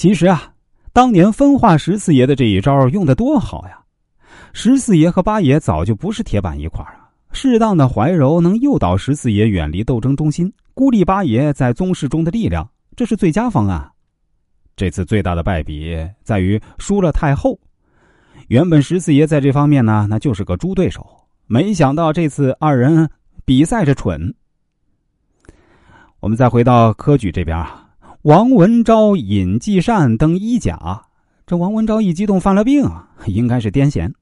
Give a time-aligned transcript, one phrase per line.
[0.00, 0.54] 其实啊，
[0.94, 3.78] 当年分化十四爷的这一招用的多好呀！
[4.54, 12.66] 十四爷和八爷早就不是铁板一块了，适当的怀柔能诱导十四爷远离斗争中心，孤立八爷在宗室中的力量，
[12.96, 13.86] 这是最佳方案。
[14.74, 17.60] 这次最大的败笔在于输了太后。
[18.48, 21.06] 原本十四爷在这方面呢，那就是个猪对手，
[21.46, 23.06] 没想到这次二人
[23.44, 24.34] 比赛着蠢。
[26.20, 27.79] 我们再回到科举这边啊，
[28.24, 31.06] 王文昭、尹继善登一甲，
[31.46, 34.12] 这王文昭一激动犯了病啊，应该是癫痫。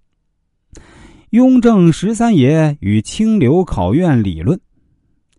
[1.31, 4.61] 雍正十三爷与清流考院理论，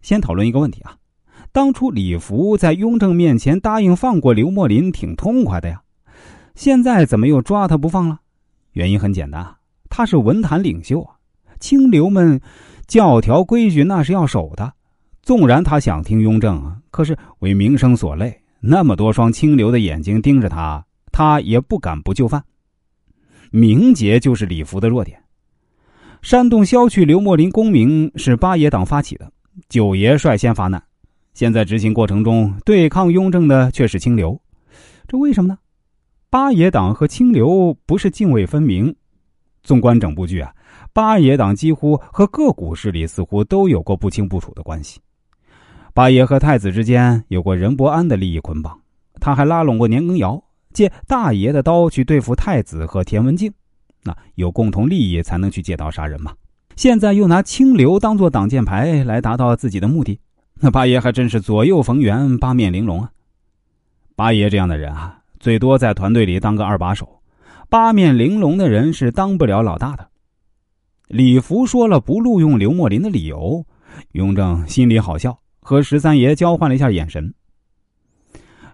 [0.02, 0.98] 先讨论一个问题啊。
[1.54, 5.82] 当初李福在雍正面前答应放过刘墨林，挺痛快的呀。
[6.54, 8.20] 现在怎么又抓他不放了？
[8.74, 9.56] 原因很简单啊，
[9.90, 11.16] 他是文坛领袖啊。
[11.62, 12.42] 清流们
[12.88, 14.74] 教条规矩那是要守的，
[15.22, 22.44] 纵然他想听雍正啊，可是为名声所累，那么多双清流的眼睛盯着他，他也不敢不就范。
[23.52, 25.22] 名节就是李福的弱点。
[26.22, 29.32] 煽动削去刘墨林功名是八爷党发起的，
[29.70, 30.84] 九爷率先发难。
[31.34, 34.40] 现在执行过程中对抗雍正的却是清流，
[35.08, 35.58] 这为什么呢？
[36.30, 38.94] 八爷党和清流不是泾渭分明。
[39.64, 40.54] 纵观整部剧啊，
[40.94, 45.00] 八爷党几乎和各股势力似乎都有过不清不楚的关系。
[45.94, 48.80] 八爷和太子之间有过任伯安的利益捆绑，
[49.20, 53.52] 他还拉拢过年羹尧，借大爷的刀去对付太子和田文镜。
[54.04, 56.34] 那有共同利益才能去借刀杀人嘛？
[56.76, 60.20] 现在又拿清流当做挡箭牌来达到自己的目的，
[60.62, 63.12] 那八爷还真是左右逢源、八面玲珑啊！
[64.16, 67.22] 八爷这样的人啊，最多在团队里当个二把手，
[67.68, 70.08] 八面玲珑的人是当不了老大的。
[71.08, 73.66] 李福说了不录用刘墨林的理由，
[74.14, 77.34] 雍正心里好笑，和十三爷交换了一下眼神。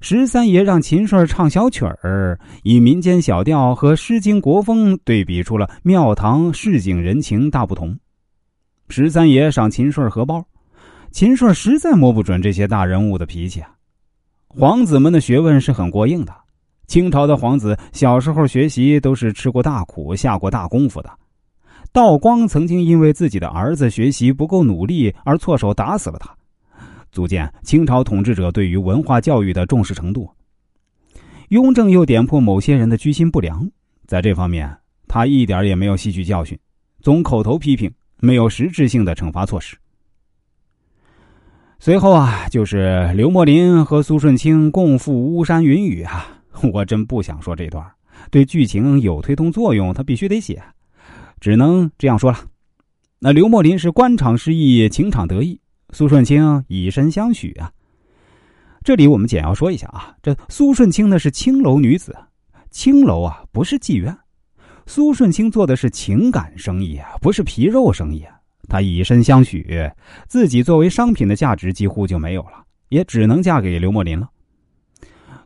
[0.02, 7.98] 十三爷让秦顺唱小曲儿，以民间小调和《诗经》国风对比出了庙堂市井人情大不同。
[8.90, 10.46] 十三爷赏秦顺荷包，
[11.12, 13.72] 秦顺实在摸不准这些大人物的脾气啊。
[14.48, 16.32] 皇子们的学问是很过硬的，
[16.86, 21.10] 清朝的皇子小时候学习都是吃过大苦、下过大功夫的。
[21.92, 26.30] 道光曾经因为自己的儿子学习不够努力而错手打死了他。
[27.16, 30.30] 足见清朝统治者对于文化教育的重视程度。
[31.48, 33.72] 雍正又点破某些人的居心不良，
[34.06, 34.78] 在这方面
[35.08, 36.60] 他一点也没有吸取教训，
[37.00, 37.90] 总口头批评，
[38.20, 39.78] 没有实质性的惩罚措施。
[41.80, 46.28] 随后啊，就是刘墨林和苏顺清共赴巫山云雨啊，
[46.74, 47.86] 我真不想说这段，
[48.30, 50.62] 对剧情有推动作用，他必须得写，
[51.40, 52.40] 只能这样说了。
[53.20, 55.62] 那刘墨林是官场失意，情场得意。
[55.96, 57.72] 苏顺清以身相许啊！
[58.84, 62.14] 这里我们简要说一下啊，这苏顺清呢是青楼女子，
[62.70, 64.14] 青楼啊不是妓院，
[64.86, 68.26] 苏顺清做的是情感生意啊，不是皮肉生意。
[68.68, 69.90] 她以身相许，
[70.28, 74.30] 自己作为商品的价值几乎就没有了，也只能嫁给刘墨林了。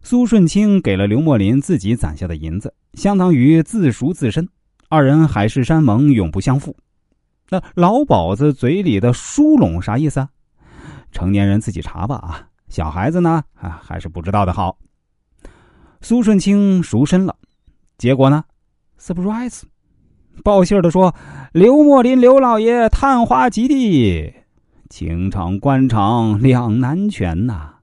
[0.01, 4.49] 苏顺清给了刘墨林自己攒下的银子，相当于自赎自身，
[4.89, 6.75] 二人海誓山盟，永不相负。
[7.51, 10.29] 那老鸨子嘴里的殊拢啥意思啊？
[11.11, 12.47] 成年人自己查吧啊！
[12.67, 14.77] 小孩子呢啊，还是不知道的好。
[16.01, 17.35] 苏顺清赎身了，
[17.97, 18.43] 结果呢
[18.99, 19.63] ？surprise！
[20.43, 21.13] 报信的说，
[21.51, 24.33] 刘墨林刘老爷探花及第，
[24.89, 27.78] 情场官场两难全呐。